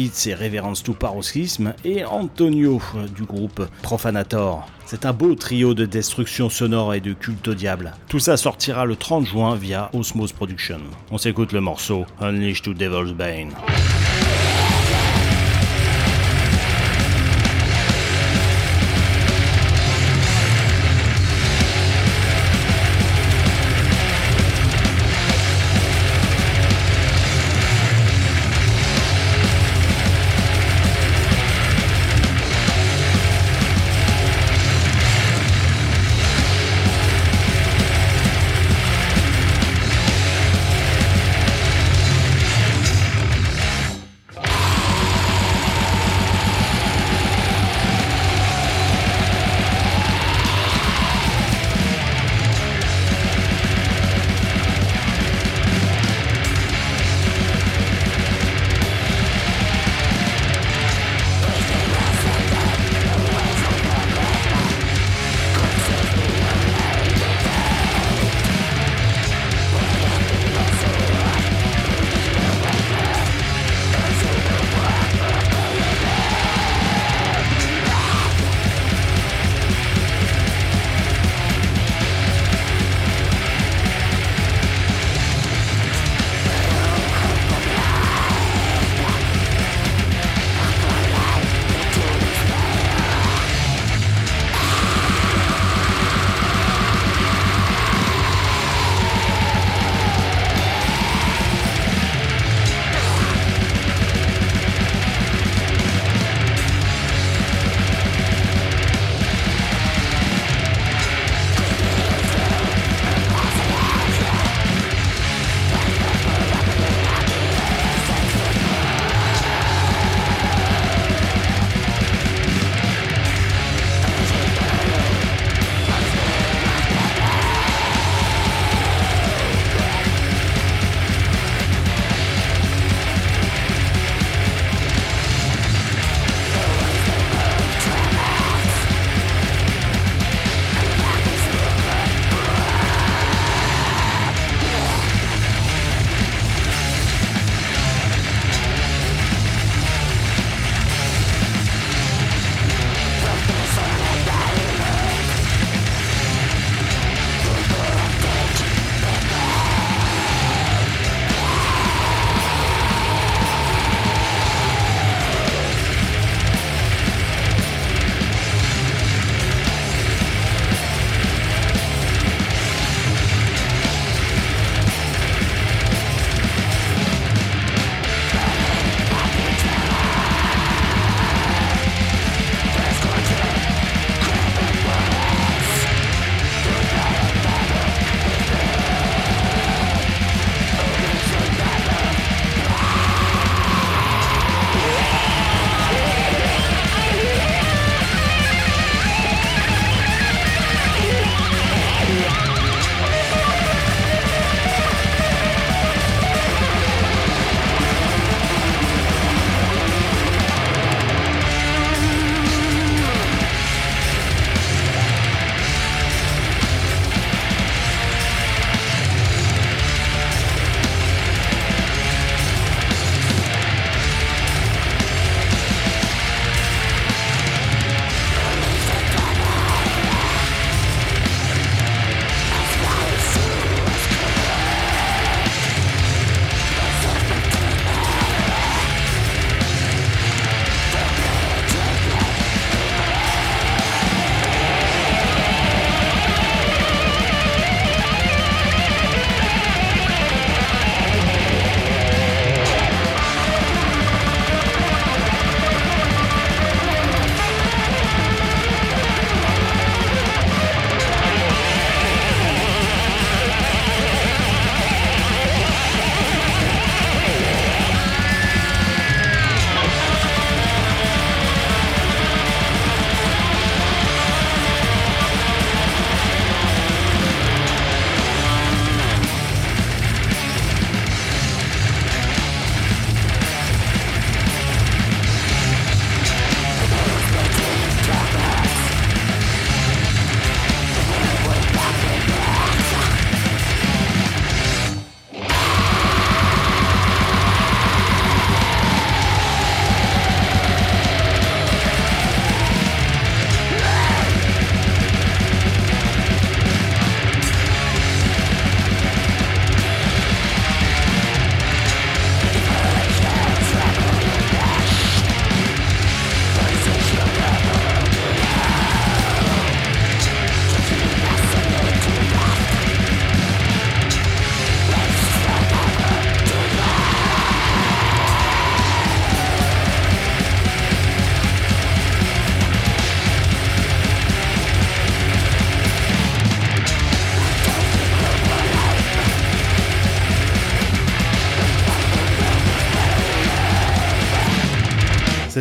[0.00, 4.66] Akavitz et Reverence to Paroxysm et Antonio euh, du groupe Profanator.
[4.86, 7.92] C'est un beau trio de destruction sonore et de culte au diable.
[8.08, 10.80] Tout ça sortira le 30 juin via Osmose Production.
[11.10, 13.50] On s'écoute le morceau Unleash to Devil's Bane.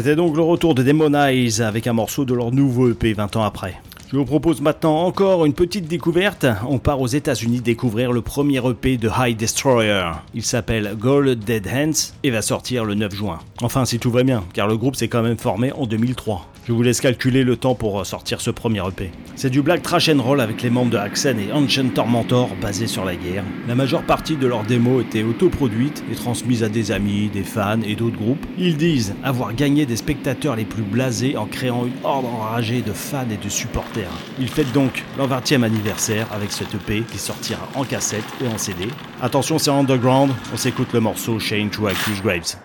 [0.09, 3.35] C'était donc le retour de Demon Eyes avec un morceau de leur nouveau EP 20
[3.35, 3.79] ans après.
[4.11, 6.47] Je vous propose maintenant encore une petite découverte.
[6.67, 10.09] On part aux États-Unis découvrir le premier EP de High Destroyer.
[10.33, 13.37] Il s'appelle Gold Dead Hands et va sortir le 9 juin.
[13.61, 16.47] Enfin, si tout va bien, car le groupe s'est quand même formé en 2003.
[16.69, 19.09] Je vous laisse calculer le temps pour sortir ce premier EP.
[19.35, 22.85] C'est du black trash and roll avec les membres de Axen et Ancient Tormentor basés
[22.85, 23.43] sur la guerre.
[23.67, 27.81] La majeure partie de leurs démos était autoproduite et transmise à des amis, des fans
[27.81, 28.45] et d'autres groupes.
[28.59, 32.93] Ils disent avoir gagné des spectateurs les plus blasés en créant une horde enragée de
[32.93, 34.11] fans et de supporters.
[34.39, 38.59] Ils fêtent donc leur 20e anniversaire avec cet EP qui sortira en cassette et en
[38.59, 38.89] CD.
[39.23, 42.57] Attention, c'est underground, on s'écoute le morceau Shane to Accuse Graves.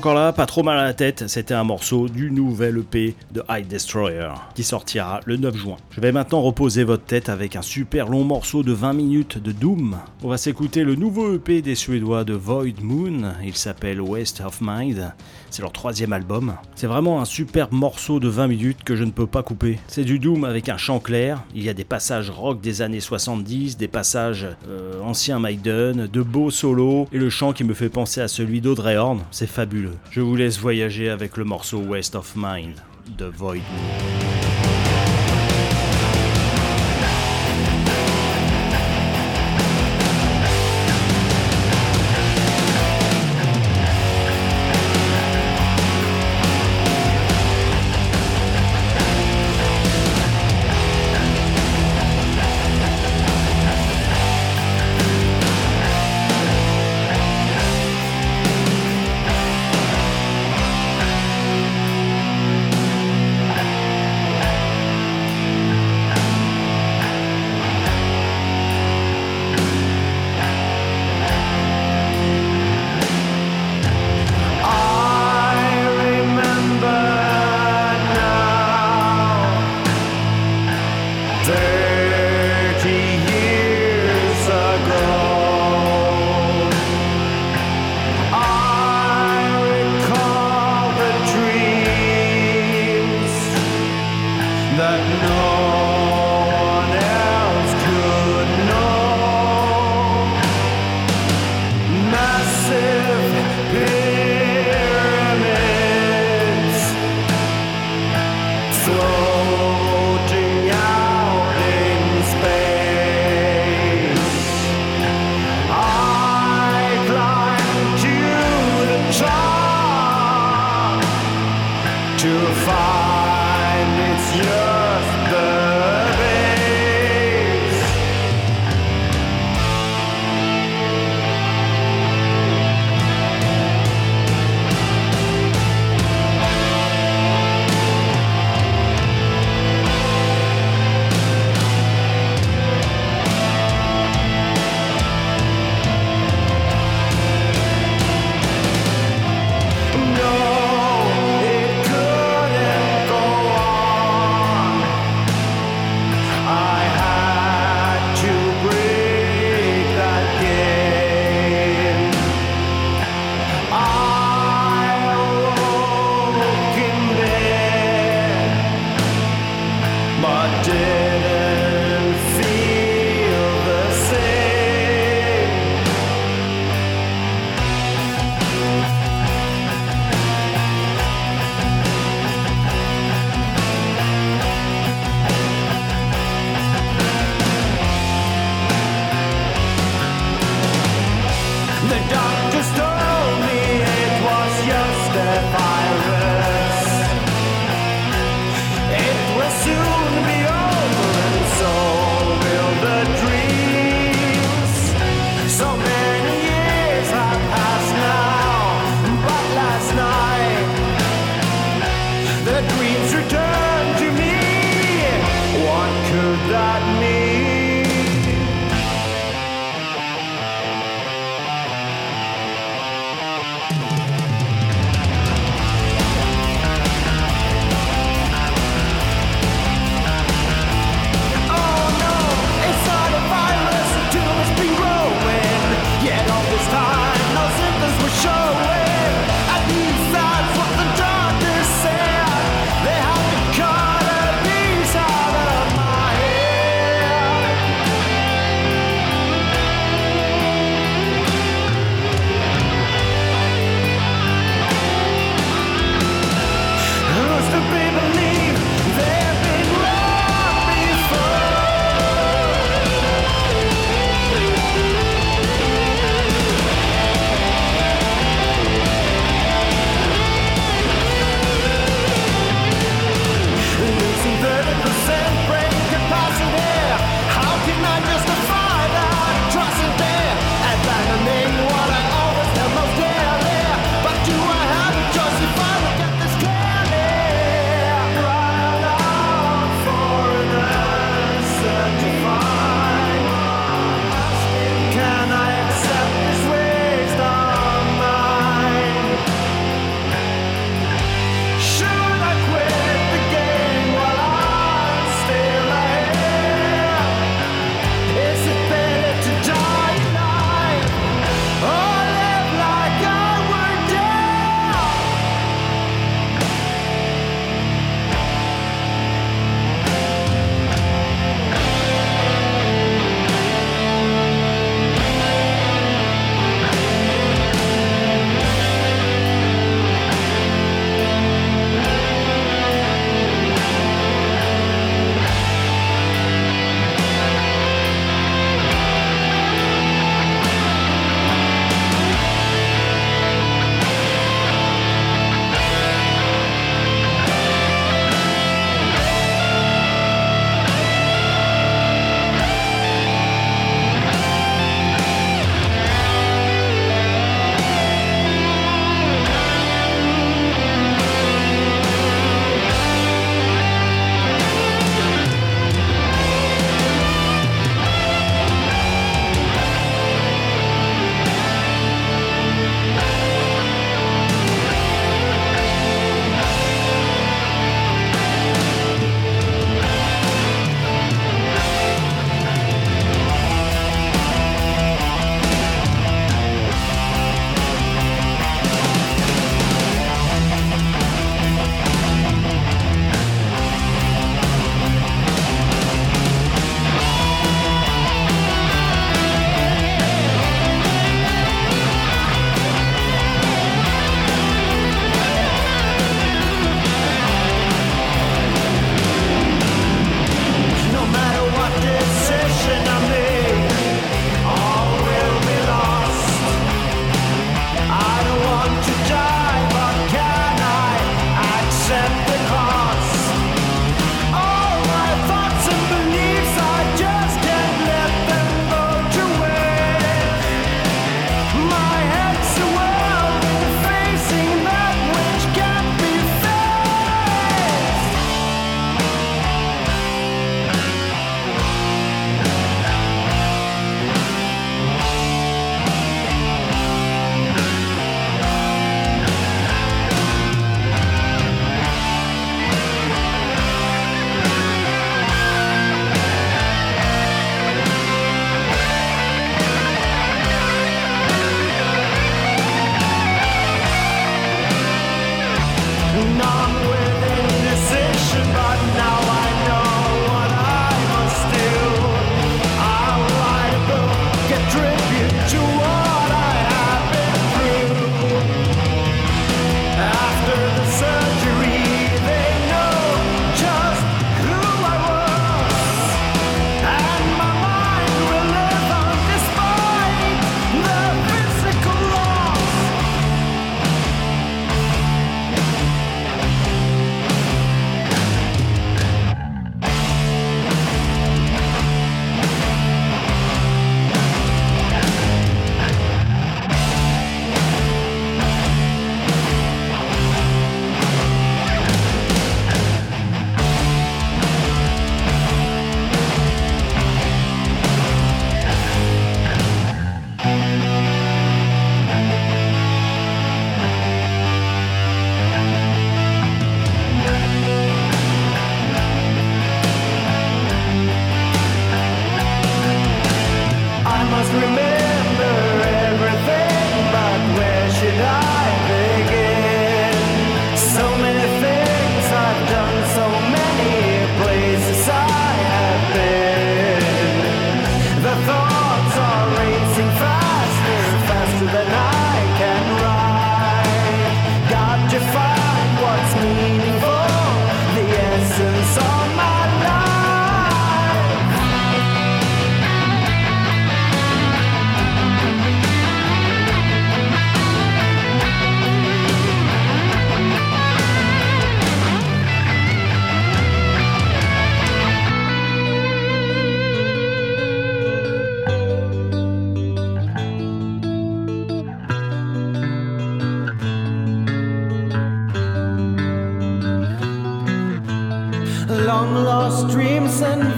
[0.00, 3.42] Encore là, pas trop mal à la tête, c'était un morceau du nouvel EP de
[3.50, 5.76] High Destroyer qui sortira le 9 juin.
[5.90, 9.52] Je vais maintenant reposer votre tête avec un super long morceau de 20 minutes de
[9.52, 9.98] Doom.
[10.22, 14.60] On va s'écouter le nouveau EP des Suédois de Void Moon, il s'appelle Waste of
[14.62, 15.12] Mind,
[15.50, 16.54] c'est leur troisième album.
[16.76, 19.78] C'est vraiment un super morceau de 20 minutes que je ne peux pas couper.
[19.86, 23.00] C'est du Doom avec un chant clair, il y a des passages rock des années
[23.00, 27.90] 70, des passages euh, anciens Maiden, de beaux solos et le chant qui me fait
[27.90, 29.89] penser à celui d'Audrey Horn, c'est fabuleux.
[30.10, 32.74] Je vous laisse voyager avec le morceau West of Mind
[33.18, 33.60] de Void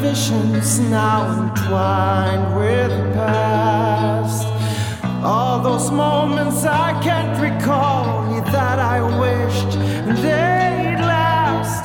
[0.03, 4.47] visions now entwined with the past.
[5.23, 8.23] All those moments I can't recall
[8.57, 9.73] that I wished
[10.23, 11.85] they'd last.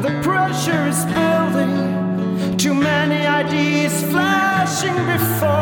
[0.00, 5.61] The pressure is building, too many ideas flashing before.